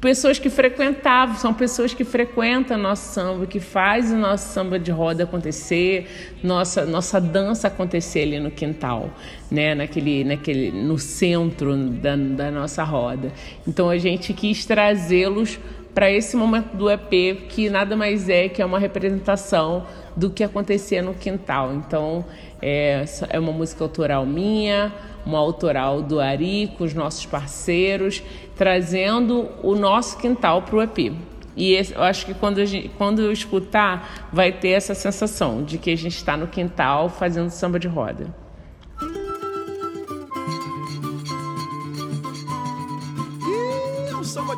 pessoas 0.00 0.38
que 0.38 0.48
frequentavam, 0.48 1.36
são 1.36 1.52
pessoas 1.52 1.92
que 1.92 2.04
frequentam 2.04 2.78
nosso 2.78 3.12
samba, 3.12 3.46
que 3.46 3.58
faz 3.58 4.12
o 4.12 4.16
nosso 4.16 4.52
samba 4.52 4.78
de 4.78 4.90
roda 4.90 5.24
acontecer, 5.24 6.06
nossa 6.42 6.86
nossa 6.86 7.20
dança 7.20 7.66
acontecer 7.66 8.22
ali 8.22 8.38
no 8.38 8.50
quintal, 8.50 9.10
né, 9.50 9.74
naquele 9.74 10.24
naquele 10.24 10.70
no 10.70 10.98
centro 10.98 11.76
da, 11.76 12.14
da 12.16 12.50
nossa 12.50 12.84
roda. 12.84 13.32
Então 13.66 13.90
a 13.90 13.98
gente 13.98 14.32
quis 14.32 14.64
trazê-los 14.64 15.58
para 15.94 16.10
esse 16.10 16.36
momento 16.36 16.76
do 16.76 16.90
EP, 16.90 17.48
que 17.48 17.68
nada 17.68 17.96
mais 17.96 18.28
é 18.28 18.48
que 18.48 18.62
é 18.62 18.64
uma 18.64 18.78
representação 18.78 19.86
do 20.16 20.30
que 20.30 20.44
acontecia 20.44 21.02
no 21.02 21.14
quintal. 21.14 21.74
Então 21.74 22.24
é, 22.60 23.04
é 23.30 23.38
uma 23.38 23.52
música 23.52 23.84
autoral 23.84 24.26
minha, 24.26 24.92
uma 25.24 25.38
autoral 25.38 26.02
do 26.02 26.20
Ari 26.20 26.72
com 26.78 26.84
os 26.84 26.94
nossos 26.94 27.26
parceiros, 27.26 28.22
trazendo 28.56 29.48
o 29.62 29.74
nosso 29.74 30.18
quintal 30.18 30.62
para 30.62 30.76
o 30.76 30.82
EP. 30.82 31.12
E 31.56 31.74
eu 31.74 32.02
acho 32.02 32.24
que 32.24 32.34
quando, 32.34 32.64
gente, 32.64 32.88
quando 32.90 33.20
eu 33.20 33.32
escutar, 33.32 34.28
vai 34.32 34.52
ter 34.52 34.70
essa 34.70 34.94
sensação 34.94 35.64
de 35.64 35.76
que 35.76 35.90
a 35.90 35.96
gente 35.96 36.16
está 36.16 36.36
no 36.36 36.46
quintal 36.46 37.08
fazendo 37.08 37.50
samba 37.50 37.80
de 37.80 37.88
roda. 37.88 38.32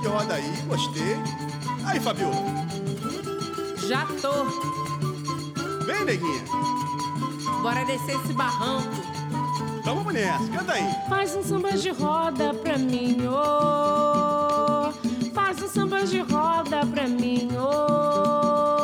De 0.00 0.08
roda 0.08 0.34
aí, 0.34 0.50
gostei. 0.66 1.16
Aí, 1.84 2.00
Fabiola. 2.00 2.36
Já 3.86 4.06
tô. 4.20 4.44
Vem, 5.84 6.04
neguinha. 6.04 6.44
Bora 7.62 7.84
descer 7.84 8.16
esse 8.16 8.32
barranco. 8.32 8.88
Então 9.78 9.96
vamos 9.96 10.12
nessa, 10.12 10.46
canta 10.48 10.72
aí. 10.72 10.84
Faz 11.08 11.34
um 11.36 11.42
samba 11.42 11.72
de 11.72 11.90
roda 11.90 12.54
pra 12.54 12.78
mim, 12.78 13.18
oh. 13.28 14.92
Faz 15.34 15.62
um 15.62 15.68
samba 15.68 16.04
de 16.04 16.20
roda 16.20 16.86
pra 16.86 17.08
mim, 17.08 17.48
oh. 17.58 18.80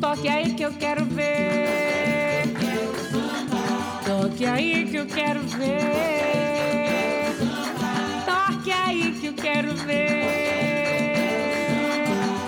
Toque 0.00 0.28
aí 0.28 0.54
que 0.54 0.62
eu 0.62 0.72
quero 0.72 1.04
ver. 1.04 2.54
Toque 4.04 4.46
aí 4.46 4.86
que 4.90 4.96
eu 4.96 5.06
quero 5.06 5.40
ver. 5.42 6.47
Quero 9.40 9.74
ver. 9.74 10.24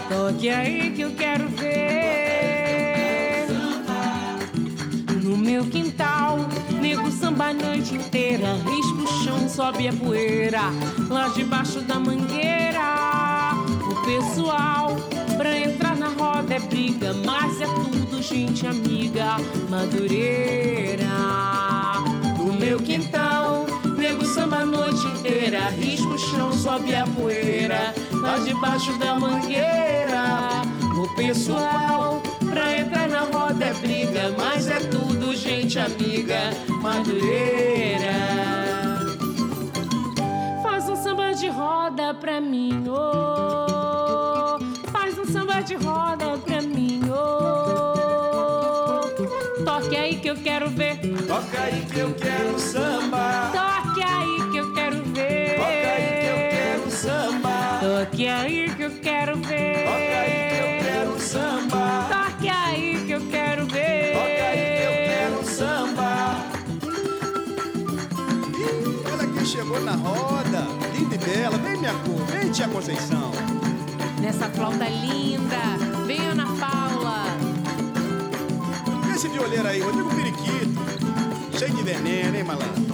Toque 0.09 0.49
aí 0.49 0.91
que 0.91 1.03
eu 1.03 1.11
quero 1.13 1.49
ver. 1.49 3.47
No 5.23 5.37
meu 5.37 5.65
quintal 5.67 6.39
Nego 6.81 7.11
samba 7.11 7.49
a 7.49 7.53
noite 7.53 7.95
inteira, 7.95 8.55
risca 8.55 9.03
o 9.03 9.23
chão, 9.23 9.49
sobe 9.51 9.87
a 9.87 9.93
poeira. 9.93 10.63
Lá 11.11 11.29
debaixo 11.29 11.83
da 11.83 12.01
mangueira, 12.01 13.53
o 13.87 13.95
pessoal 14.07 14.97
pra 15.37 15.59
entrar 15.59 15.95
na 15.95 16.09
roda 16.09 16.55
é 16.55 16.59
briga, 16.59 17.13
mas 17.13 17.61
é 17.61 17.67
tudo 17.67 18.23
gente 18.23 18.67
amiga. 18.67 19.37
Madureira, 19.69 21.05
no 22.39 22.55
meu 22.55 22.79
quintal, 22.79 23.50
noite 25.21 25.29
inteira, 25.29 25.69
risca 25.71 26.09
o 26.09 26.19
chão, 26.19 26.53
sobe 26.53 26.95
a 26.95 27.07
poeira. 27.07 27.95
Lá 28.13 28.39
debaixo 28.39 28.93
da 28.99 29.19
mangueira, 29.19 30.63
o 30.97 31.15
pessoal 31.15 32.23
pra 32.51 32.79
entrar 32.79 33.09
na 33.09 33.21
roda 33.21 33.67
é 33.67 33.75
briga, 33.75 34.35
mas 34.37 34.69
é 34.69 34.81
tudo 34.81 35.35
gente 35.35 35.79
amiga. 35.79 36.39
Madureira. 36.83 38.11
Faz 40.63 40.89
um 40.89 40.97
samba 40.97 41.33
de 41.33 41.49
roda 41.49 42.15
pra 42.15 42.41
mim, 42.41 42.85
oh. 42.89 44.59
Faz 44.91 45.19
um 45.19 45.27
samba 45.27 45.61
de 45.61 45.75
roda 45.75 46.39
pra 46.39 46.63
mim, 46.63 47.03
oh. 47.11 47.51
Toque 49.65 49.97
aí 49.97 50.17
que 50.17 50.29
eu 50.29 50.37
quero 50.37 50.71
ver. 50.71 50.99
Toca 51.27 51.61
aí 51.61 51.85
que 51.93 51.99
eu 51.99 52.15
quero 52.15 52.59
samba. 52.59 53.51
Toque 53.53 53.90
samba. 57.01 57.79
Toque 57.81 58.29
aí 58.29 58.75
que 58.75 58.83
eu 58.83 58.91
quero 59.03 59.37
ver. 59.39 59.85
Toca 59.85 60.21
aí 60.21 60.49
que 60.51 60.61
eu 60.61 60.93
quero 60.93 61.21
samba. 61.21 62.09
Toque 62.11 62.49
aí 62.49 63.05
que 63.07 63.13
eu 63.13 63.21
quero 63.29 63.67
ver. 63.67 64.13
Toca 64.13 64.45
aí 64.51 64.77
que 64.77 64.85
eu 64.85 64.93
quero 65.09 65.45
samba. 65.45 66.37
Ih, 68.59 69.13
olha 69.13 69.27
quem 69.33 69.47
chegou 69.47 69.81
na 69.81 69.93
roda. 69.93 70.67
Linda 70.95 71.15
e 71.15 71.19
bela. 71.19 71.57
Vem, 71.59 71.79
minha 71.79 71.95
cor. 71.95 72.27
Vem, 72.27 72.51
tia 72.53 72.69
Conceição. 72.69 73.31
Nessa 74.21 74.51
flauta 74.51 74.87
linda, 74.87 75.57
vem 76.07 76.21
Ana 76.29 76.47
Paula. 76.59 77.25
Esse 79.15 79.29
violeiro 79.29 79.67
aí, 79.67 79.81
Rodrigo 79.81 80.15
Periquito. 80.15 81.59
Cheio 81.59 81.75
de 81.75 81.83
veneno, 81.83 82.37
hein, 82.37 82.45
malandro? 82.45 82.90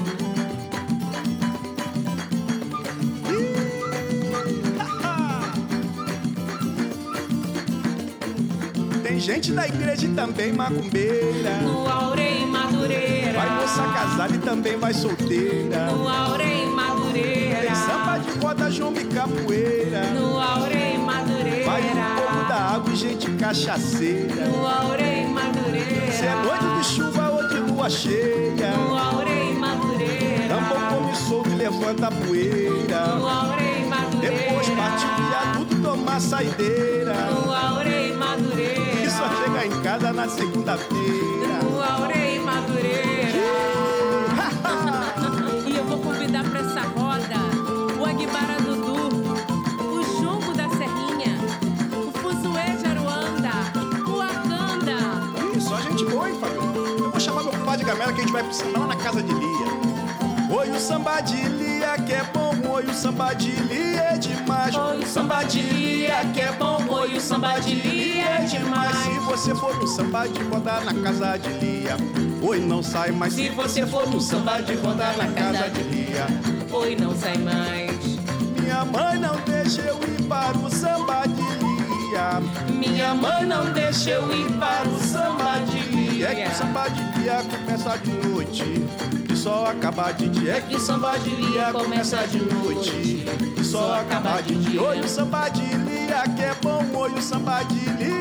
Gente 9.27 9.51
da 9.51 9.67
igreja 9.67 10.07
e 10.07 10.09
também 10.11 10.53
macumbeira. 10.53 11.57
No 11.61 11.89
Aurei 11.89 12.47
Madureira. 12.47 13.33
Vai 13.33 13.51
moça 13.57 13.83
casada 13.83 14.33
e 14.37 14.39
também 14.39 14.77
vai 14.77 14.95
solteira. 14.95 15.87
No 15.91 16.09
Aurei 16.09 16.65
Madureira. 16.67 17.57
Tem 17.57 17.75
samba 17.75 18.19
de 18.19 18.39
roda, 18.39 18.71
jombo 18.71 19.01
e 19.01 19.05
capoeira. 19.07 20.05
No 20.15 20.41
Aurei 20.41 20.97
Madureira. 20.97 21.65
Vai 21.65 21.83
no 21.83 22.23
povo 22.23 22.49
da 22.49 22.55
água 22.55 22.93
e 22.93 22.95
gente 22.95 23.29
cachaceira. 23.33 24.47
No 24.47 24.65
Aurei 24.65 25.27
Madureira. 25.27 26.13
Se 26.13 26.25
é 26.25 26.35
noite 26.45 26.79
de 26.79 26.87
chuva 26.87 27.31
ou 27.31 27.49
de 27.49 27.73
lua 27.73 27.91
cheia. 27.91 28.77
No 28.77 28.97
Aurei 28.97 29.55
Madureira. 29.55 30.55
Tambor 30.55 30.79
come 30.89 31.15
solto 31.17 31.51
e 31.51 31.55
levanta 31.57 32.07
a 32.07 32.11
poeira. 32.13 33.07
No 33.07 33.29
Aurei 33.29 33.85
Madureira. 33.87 34.37
Depois 34.37 34.69
parte 34.69 35.05
o 35.05 35.29
viaduto 35.29 35.83
tomar 35.83 36.21
saideira. 36.21 37.15
No 37.33 37.46
chega 39.57 39.67
em 39.67 39.83
casa 39.83 40.13
na 40.13 40.29
segunda-feira. 40.29 41.63
No 41.63 41.83
Aurei 41.83 42.39
Madureira. 42.39 43.33
e 45.67 45.77
eu 45.77 45.85
vou 45.85 45.99
convidar 45.99 46.45
pra 46.45 46.61
essa 46.61 46.81
roda 46.81 47.37
o 47.99 48.05
Aguibara 48.05 48.61
Dudu, 48.61 49.09
o 49.81 50.03
Jumbo 50.21 50.53
da 50.53 50.69
Serrinha, 50.69 51.39
o 51.97 52.13
Fuzuê 52.19 52.77
de 52.77 52.85
Aruanda, 52.87 53.53
o 54.07 54.21
Akanda. 54.21 54.99
Ih, 55.55 55.61
só 55.61 55.81
gente 55.81 56.05
boa, 56.05 56.29
hein, 56.29 56.37
Fabio? 56.39 56.61
Eu 56.99 57.11
vou 57.11 57.21
chamar 57.21 57.43
meu 57.43 57.53
pai 57.65 57.79
de 57.79 57.85
gamela 57.85 58.13
que 58.13 58.21
a 58.21 58.25
gente 58.25 58.33
vai 58.33 58.43
pro 58.43 58.53
samba 58.53 58.81
lá 58.81 58.89
na 58.89 58.97
casa 58.97 59.23
de 59.23 59.33
Lia. 59.33 59.97
Oi, 60.49 60.71
o 60.71 60.79
samba 60.79 61.21
de 61.21 61.37
lia 61.37 61.99
que 61.99 62.13
é 62.13 62.23
bom, 62.33 62.55
oi, 62.71 62.85
o 62.85 62.95
samba 62.95 63.35
de 63.35 63.51
lia 63.51 64.01
é 64.01 64.19
demais. 64.19 64.75
Oi, 64.75 64.99
o 64.99 65.07
samba 65.07 65.43
de 65.43 65.61
lia 65.61 66.25
que 66.33 66.41
é 66.41 66.53
bom, 66.53 66.79
oi, 66.89 67.17
o 67.17 67.21
samba 67.21 67.59
de 67.59 67.75
lia 67.75 67.96
é 68.37 68.45
demais. 68.45 68.97
Se 68.97 69.19
você 69.21 69.55
for 69.55 69.77
no 69.77 69.87
samba 69.87 70.29
de 70.29 70.43
rodar 70.45 70.85
na 70.85 70.95
casa 70.95 71.37
de 71.39 71.49
Lia, 71.65 71.97
oi, 72.43 72.61
não 72.61 72.83
sai 72.83 73.11
mais. 73.11 73.33
Se 73.33 73.49
você 73.49 73.87
for 73.87 74.09
no 74.09 74.21
samba 74.21 74.61
de 74.61 74.75
rodar 74.75 75.17
na 75.17 75.29
casa 75.29 75.69
de 75.71 75.83
Lia, 75.83 76.27
oi, 76.71 76.97
não 76.97 77.15
sai 77.17 77.39
mais. 77.39 77.97
Minha 78.61 78.85
mãe 78.85 79.19
não 79.19 79.37
deixa 79.47 79.81
eu 79.83 79.97
ir 80.03 80.23
para 80.29 80.57
o 80.57 80.71
samba 80.71 81.23
de 81.27 81.43
Lia. 81.43 82.41
Minha 82.73 83.15
mãe 83.15 83.45
não 83.45 83.73
deixa 83.73 84.11
eu 84.11 84.33
ir 84.35 84.51
para 84.53 84.89
o 84.89 84.99
samba 84.99 85.59
de 85.67 85.79
lia. 85.95 86.29
É 86.29 86.35
que 86.35 86.49
o 86.49 86.55
samba 86.55 86.89
de 86.89 87.21
Lia 87.21 87.43
começa 87.45 87.99
de 87.99 88.29
noite 88.29 88.87
e 89.31 89.37
só 89.37 89.67
acaba 89.67 90.13
de 90.13 90.29
dia. 90.29 90.57
É 90.57 90.61
que 90.61 90.77
o 90.77 90.81
samba 90.81 91.19
de 91.19 91.31
lia 91.31 91.73
começa 91.73 92.27
de 92.27 92.39
noite 92.39 93.27
e 93.59 93.65
só 93.65 94.01
acaba 94.01 94.41
de 94.41 94.55
dia. 94.55 94.83
Oi, 94.83 95.01
o 95.01 95.09
samba 95.09 95.49
de 95.49 95.61
Lia 95.61 96.23
que 96.35 96.43
é 96.43 96.55
bom, 96.63 96.85
oi, 96.95 97.13
o 97.13 97.21
samba 97.23 97.63
de 97.65 97.81
Lia 98.03 98.16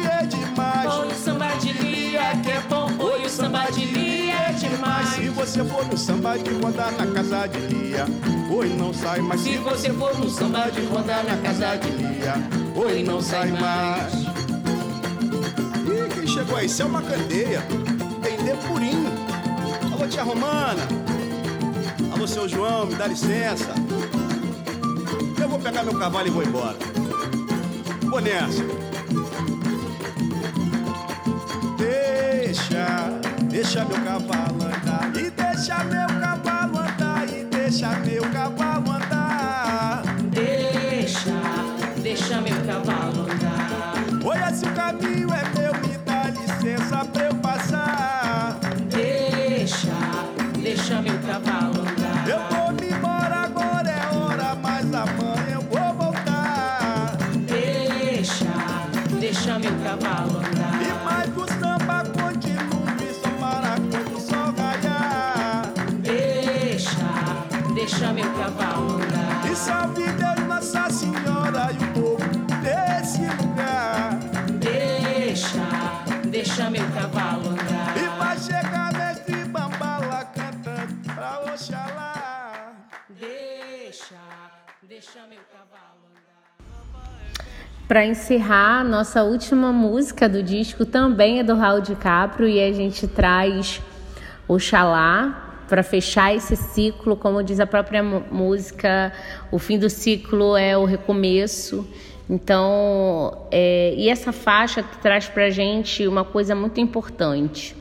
demais. 0.86 1.00
Oi, 1.00 1.08
o 1.08 1.16
samba 1.16 1.48
de 1.56 1.74
lia 1.74 2.36
que 2.44 2.52
é 2.52 2.62
bom, 2.70 2.92
oi, 3.00 3.26
o 3.26 3.30
samba 3.30 3.72
de 3.72 3.86
lia 3.86 4.34
é 4.34 4.52
demais. 4.54 5.10
Se 5.10 5.30
você 5.30 5.64
for 5.64 5.86
no 5.86 5.98
samba 5.98 6.38
de 6.38 6.54
rodar 6.54 6.92
na 6.94 7.08
casa 7.08 7.48
de 7.48 7.60
Lia, 7.60 8.06
oi, 8.50 8.70
não 8.70 8.94
sai 8.94 9.20
mais. 9.22 9.42
Se 9.42 9.58
você 9.58 9.92
for 9.94 10.18
no 10.18 10.30
samba 10.30 10.70
de 10.70 10.82
rodar 10.86 11.24
na 11.24 11.38
casa 11.38 11.76
de 11.78 11.90
Lia, 11.90 12.36
oi, 12.76 13.04
não 13.04 13.22
sai 13.22 13.52
mais. 13.52 14.14
Ih, 15.84 16.14
quem 16.14 16.28
chegou 16.28 16.58
aí? 16.58 16.66
Isso 16.66 16.82
é 16.82 16.86
uma 16.86 17.02
candeia. 17.02 17.62
Vender 18.22 18.56
purinho. 18.68 19.12
Alô, 19.94 20.08
tia 20.08 20.24
Romana. 20.24 20.88
Alô, 22.14 22.28
seu 22.28 22.48
João, 22.48 22.86
me 22.86 22.96
dá 22.96 23.08
licença. 23.08 23.74
Eu 25.42 25.50
vou 25.50 25.60
pegar 25.60 25.84
meu 25.84 25.98
cavalo 25.98 26.28
e 26.28 26.32
vou 26.32 26.44
embora. 26.44 26.78
Vou 28.04 28.22
nessa. 28.22 28.85
Deixa, 32.56 33.10
deixa 33.50 33.84
meu 33.84 34.02
cavalo 34.02 34.64
andar. 34.64 35.12
E 35.14 35.30
deixa 35.30 35.84
meu 35.84 36.08
cavalo 36.22 36.80
andar. 36.80 37.28
E 37.28 37.44
deixa 37.44 37.90
meu 38.00 38.24
cavalo 38.32 38.92
andar. 38.92 40.04
Deixa, 40.32 41.34
deixa 42.02 42.40
meu 42.40 42.56
cavalo 42.66 43.24
andar. 43.24 43.96
Olha 44.24 44.54
se 44.54 44.66
o 44.66 44.72
caminho 44.72 45.28
é 45.34 45.44
meu, 45.60 45.74
me 45.82 45.98
dá 46.06 46.30
licença 46.30 47.04
pra 47.04 47.26
eu 47.26 47.35
salve 69.66 70.04
Deus, 70.04 70.48
Nossa 70.48 70.90
Senhora 70.92 71.70
e 71.74 71.84
o 71.84 71.94
povo 71.94 72.18
desse 72.62 73.22
lugar. 73.42 74.12
Deixa, 74.60 75.66
deixa 76.30 76.70
meu 76.70 76.86
cavalo 76.92 77.50
andar. 77.50 77.98
E 77.98 78.20
vai 78.20 78.38
chegar 78.38 78.94
mestre 78.94 79.44
Bambala 79.46 80.26
cantando 80.26 81.14
pra 81.16 81.42
Oxalá. 81.52 82.74
Deixa, 83.20 84.16
deixa 84.84 85.22
meu 85.28 85.40
cavalo 85.52 86.02
andar. 86.12 86.44
Para 87.88 88.06
encerrar, 88.06 88.84
nossa 88.84 89.24
última 89.24 89.72
música 89.72 90.30
do 90.30 90.44
disco 90.44 90.86
também 90.86 91.40
é 91.40 91.44
do 91.44 91.56
Raul 91.56 91.82
DiCaprio 91.82 92.48
e 92.48 92.62
a 92.62 92.72
gente 92.72 93.08
traz 93.08 93.82
Oxalá 94.48 95.45
para 95.68 95.84
fechar 95.84 96.36
esse 96.36 96.56
ciclo, 96.56 97.16
como 97.16 97.44
diz 97.44 97.60
a 97.60 97.66
própria 97.68 98.04
música, 98.04 99.12
o 99.52 99.58
fim 99.60 99.78
do 99.78 99.90
ciclo 99.90 100.56
é 100.56 100.78
o 100.78 100.86
recomeço. 100.86 101.88
Então, 102.30 103.46
é, 103.52 103.94
e 103.98 104.10
essa 104.10 104.32
faixa 104.32 104.84
traz 105.02 105.28
para 105.28 105.46
a 105.46 105.50
gente 105.50 106.08
uma 106.08 106.24
coisa 106.24 106.56
muito 106.56 106.80
importante, 106.80 107.76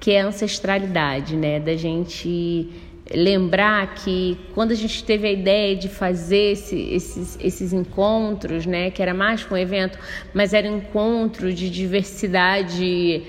que 0.00 0.12
é 0.12 0.22
a 0.22 0.26
ancestralidade, 0.26 1.36
né? 1.36 1.60
Da 1.60 1.76
gente 1.76 2.70
lembrar 3.14 3.94
que 3.96 4.38
quando 4.54 4.70
a 4.70 4.74
gente 4.74 5.04
teve 5.04 5.26
a 5.26 5.32
ideia 5.32 5.76
de 5.76 5.88
fazer 5.88 6.52
esse- 6.52 6.80
esses, 6.94 7.38
esses 7.40 7.72
encontros, 7.72 8.64
né, 8.64 8.90
que 8.90 9.02
era 9.02 9.12
mais 9.12 9.44
que 9.44 9.52
um 9.52 9.56
evento, 9.56 9.98
mas 10.32 10.54
era 10.54 10.66
um 10.70 10.78
encontro 10.78 11.52
de 11.52 11.68
diversidade 11.68 13.22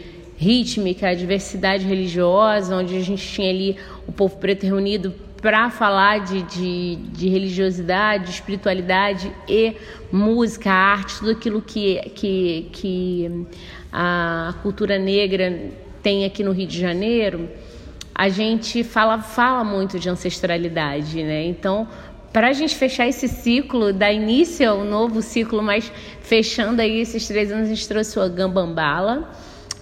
rítmica, 0.43 1.15
diversidade 1.15 1.85
religiosa, 1.85 2.75
onde 2.75 2.95
a 2.97 3.01
gente 3.01 3.25
tinha 3.25 3.49
ali 3.49 3.77
o 4.07 4.11
povo 4.11 4.37
preto 4.37 4.65
reunido 4.65 5.13
para 5.41 5.69
falar 5.69 6.19
de, 6.19 6.41
de, 6.43 6.95
de 6.95 7.27
religiosidade, 7.29 8.25
de 8.25 8.31
espiritualidade 8.31 9.31
e 9.47 9.75
música, 10.11 10.71
arte, 10.71 11.19
tudo 11.19 11.31
aquilo 11.31 11.61
que, 11.61 11.99
que, 12.15 12.69
que 12.71 13.47
a 13.91 14.55
cultura 14.61 14.97
negra 14.97 15.71
tem 16.01 16.25
aqui 16.25 16.43
no 16.43 16.51
Rio 16.51 16.67
de 16.67 16.79
Janeiro 16.79 17.49
a 18.15 18.29
gente 18.29 18.83
fala, 18.83 19.19
fala 19.19 19.63
muito 19.63 19.97
de 19.97 20.07
ancestralidade, 20.09 21.23
né? 21.23 21.45
Então, 21.45 21.87
para 22.31 22.49
a 22.49 22.53
gente 22.53 22.75
fechar 22.75 23.07
esse 23.07 23.27
ciclo, 23.27 23.91
dar 23.91 24.11
início 24.11 24.69
ao 24.69 24.83
novo 24.83 25.21
ciclo, 25.21 25.63
mas 25.63 25.91
fechando 26.21 26.81
aí 26.81 26.99
esses 26.99 27.27
três 27.27 27.51
anos, 27.51 27.65
a 27.65 27.73
gente 27.73 27.87
trouxe 27.87 28.19
o 28.19 28.29
Gambambala, 28.29 29.31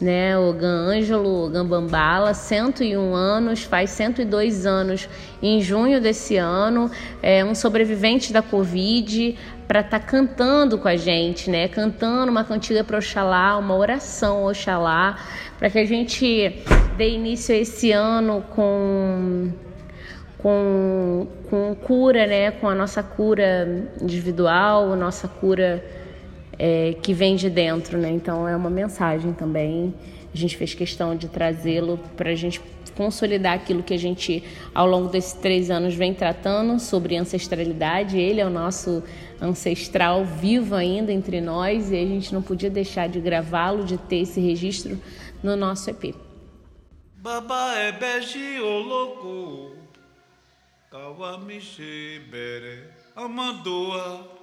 né? 0.01 0.37
O 0.37 0.51
Gan 0.53 0.87
Ângelo 0.87 1.49
Gambambala, 1.49 2.33
101 2.33 3.13
anos, 3.13 3.63
faz 3.63 3.91
102 3.91 4.65
anos 4.65 5.07
em 5.41 5.61
junho 5.61 6.01
desse 6.01 6.37
ano, 6.37 6.89
é 7.21 7.45
um 7.45 7.55
sobrevivente 7.55 8.33
da 8.33 8.41
Covid, 8.41 9.37
para 9.71 9.79
estar 9.79 9.99
cantando 10.01 10.77
com 10.77 10.87
a 10.89 10.97
gente, 10.97 11.49
né? 11.49 11.69
Cantando 11.69 12.29
uma 12.29 12.43
cantiga 12.43 12.83
para 12.83 12.97
Oxalá, 12.97 13.57
uma 13.57 13.75
oração 13.77 14.43
Oxalá, 14.45 15.17
para 15.57 15.69
que 15.69 15.79
a 15.79 15.85
gente 15.85 16.61
dê 16.97 17.11
início 17.11 17.55
a 17.55 17.57
esse 17.57 17.91
ano 17.91 18.43
com 18.53 19.49
com, 20.39 21.27
com 21.49 21.75
cura, 21.75 22.27
né? 22.27 22.51
Com 22.51 22.67
a 22.67 22.75
nossa 22.75 23.01
cura 23.01 23.87
individual, 24.01 24.95
nossa 24.95 25.27
cura 25.27 25.81
é, 26.63 26.93
que 27.01 27.11
vem 27.11 27.35
de 27.35 27.49
dentro, 27.49 27.97
né? 27.97 28.11
Então 28.11 28.47
é 28.47 28.55
uma 28.55 28.69
mensagem 28.69 29.33
também. 29.33 29.91
A 30.31 30.37
gente 30.37 30.55
fez 30.55 30.75
questão 30.75 31.15
de 31.15 31.27
trazê-lo 31.27 31.99
para 32.15 32.29
a 32.29 32.35
gente 32.35 32.61
consolidar 32.95 33.53
aquilo 33.53 33.81
que 33.81 33.95
a 33.95 33.97
gente, 33.97 34.43
ao 34.75 34.85
longo 34.85 35.07
desses 35.09 35.33
três 35.33 35.71
anos, 35.71 35.95
vem 35.95 36.13
tratando 36.13 36.79
sobre 36.79 37.17
ancestralidade. 37.17 38.19
Ele 38.19 38.39
é 38.39 38.45
o 38.45 38.49
nosso 38.49 39.03
ancestral 39.41 40.23
vivo 40.23 40.75
ainda 40.75 41.11
entre 41.11 41.41
nós 41.41 41.91
e 41.91 41.95
a 41.95 42.05
gente 42.05 42.31
não 42.31 42.43
podia 42.43 42.69
deixar 42.69 43.09
de 43.09 43.19
gravá-lo, 43.19 43.83
de 43.83 43.97
ter 43.97 44.17
esse 44.17 44.39
registro 44.39 45.01
no 45.41 45.55
nosso 45.55 45.89
EP. 45.89 46.13
Baba 47.15 47.75
é 47.75 47.91
Kawamishi 50.91 52.19
bere 52.29 52.83
Amandoa 53.15 54.40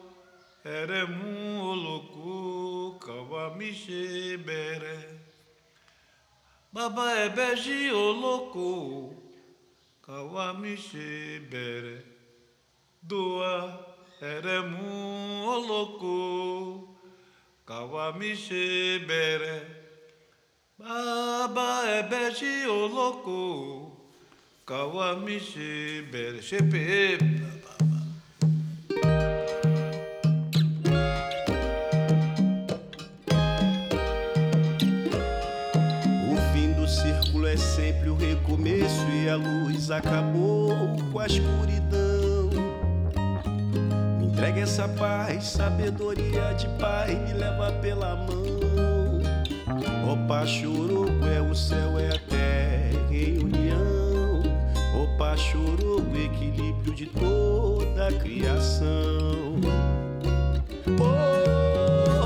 Eremu 0.64 1.62
oloko 1.70 2.98
Kawamishi 2.98 4.36
bere. 4.44 5.20
Baba 6.72 7.12
é 7.12 7.28
beji 7.28 7.90
oloko 7.92 9.14
Kawamishi 10.02 11.48
bere. 11.48 12.04
Doa 13.02 13.86
Eremu 14.20 15.46
oloko 15.46 16.88
Kawamishi 17.64 19.06
bere. 19.06 19.62
Baba 20.76 21.86
é 21.86 22.02
beji 22.02 22.66
oloko 22.66 23.92
Kawamishi 24.66 26.02
bere. 26.10 26.42
Shepe 26.42 27.18
recomeço 38.68 39.06
e 39.10 39.28
a 39.28 39.36
luz 39.36 39.90
acabou 39.90 40.70
com 41.10 41.18
a 41.18 41.26
escuridão. 41.26 42.50
Me 44.18 44.26
entrega 44.26 44.60
essa 44.60 44.86
paz, 44.88 45.44
sabedoria 45.44 46.52
de 46.54 46.68
pai, 46.78 47.14
me 47.14 47.32
leva 47.32 47.72
pela 47.80 48.16
mão. 48.16 49.20
Opa 50.12 50.46
choroco 50.46 51.24
é 51.24 51.40
o 51.40 51.54
céu, 51.54 51.98
é 51.98 52.08
a 52.08 52.18
terra 52.28 53.14
em 53.14 53.38
união. 53.38 54.42
Opa 55.02 55.36
chorou 55.36 56.00
o 56.00 56.16
equilíbrio 56.16 56.94
de 56.94 57.06
toda 57.06 58.08
a 58.08 58.12
criação. 58.12 59.58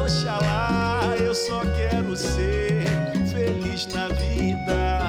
Oxalá, 0.04 1.14
eu 1.18 1.34
só 1.34 1.60
quero 1.60 2.16
ser 2.16 2.84
feliz 3.30 3.86
na 3.92 4.08
vida. 4.08 5.01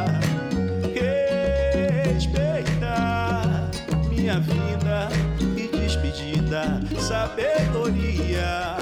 Despedida, 6.34 6.80
sabedoria 7.00 8.78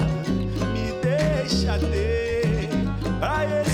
me 0.72 0.92
deixa 1.02 1.78
ter 1.78 2.68
pra 3.18 3.44
esse 3.60 3.71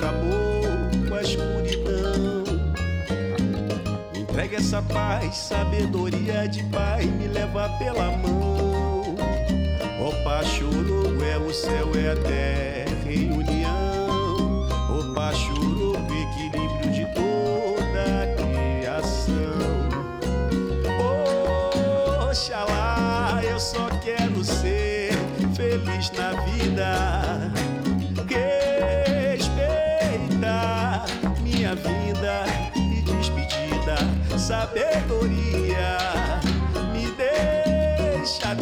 acabou 0.00 0.62
com 1.06 1.14
a 1.14 1.20
escuridão. 1.20 2.44
Entrega 4.14 4.56
essa 4.56 4.80
paz, 4.82 5.36
sabedoria 5.36 6.48
de 6.48 6.62
pai, 6.64 7.04
me 7.04 7.28
leva 7.28 7.68
pela 7.78 8.10
mão. 8.16 9.14
Opa, 10.00 10.42
chorou, 10.42 11.22
é 11.22 11.36
o 11.36 11.52
céu, 11.52 11.90
é 11.94 12.12
a 12.12 12.16
terra 12.16 13.12
em 13.12 13.30
união. 13.30 14.66
Opa, 14.98 15.32
o 15.32 15.96
equilíbrio 16.22 16.90
de 16.92 17.04
toda 17.14 18.22
a 18.22 18.26
criação. 18.36 19.60
Oxalá, 22.30 23.42
eu 23.44 23.60
só 23.60 23.90
quero 24.02 24.42
ser 24.42 25.12
feliz 25.54 26.10
na 26.12 26.32
vida. 26.40 27.69
Minha 31.70 31.76
vida 31.76 32.44
e 32.74 33.02
despedida, 33.02 33.96
sabedoria 34.36 35.98
me 36.92 37.06
deixa 37.12 38.54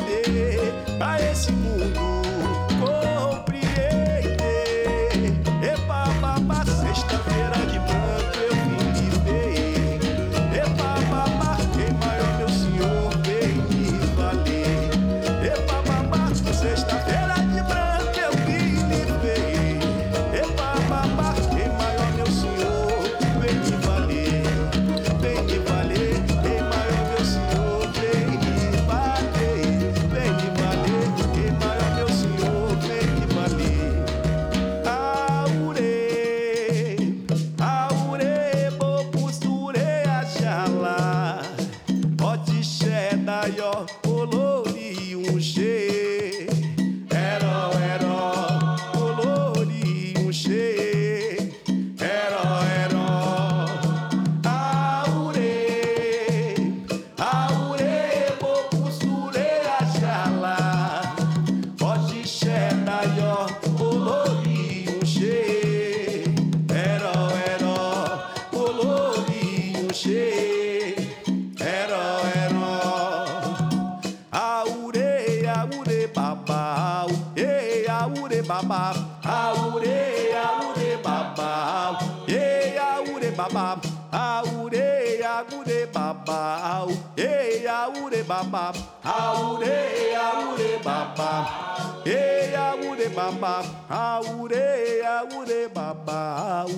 aure, 89.04 89.64
babau. 89.64 89.64
Aure, 89.64 90.14
aure, 90.14 90.78
babau. 90.85 92.02
Ei, 92.07 92.54
aure, 92.54 93.09
babau. 93.09 93.64
Aure, 93.88 95.02
aure, 95.02 95.68
babau. 95.68 96.70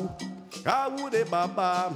Aure, 0.65 1.25
babau. 1.25 1.91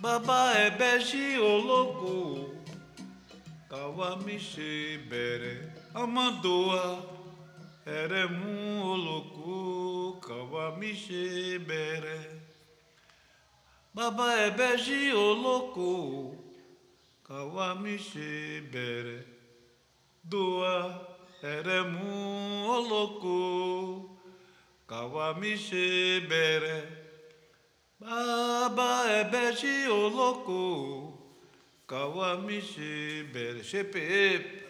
Baba 0.00 0.52
é 0.54 0.70
bege 0.70 1.38
ologo 1.38 2.54
Kawamishi 3.68 5.00
bere 5.10 5.72
Amandoa 5.92 7.02
Eremu 7.84 8.84
ologo 8.92 10.20
Kawamishi 10.20 11.58
bere 11.66 12.47
Baba 13.98 14.32
é 14.32 14.48
bege 14.52 15.12
ologo 15.12 16.38
Kawamishi 17.24 18.60
bere 18.70 19.26
Doa 20.22 21.18
Eremu 21.42 22.68
ologo 22.68 24.16
Kawamishi 24.86 26.24
bere 26.28 26.86
Baba 27.98 29.10
é 29.10 29.24
bege 29.24 29.88
oloco, 29.88 31.18
kawamishi 31.84 33.28
bere 33.32 33.64
shepe. 33.64 34.62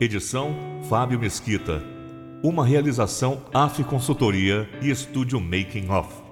Edição 0.00 0.80
Fábio 0.88 1.18
Mesquita. 1.18 1.82
Uma 2.42 2.64
realização 2.64 3.44
AF 3.52 3.84
Consultoria 3.84 4.66
e 4.80 4.88
Estúdio 4.88 5.38
Making 5.38 5.90
Off. 5.90 6.25